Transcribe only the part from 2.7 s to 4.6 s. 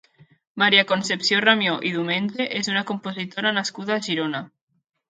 una compositora nascuda a Girona.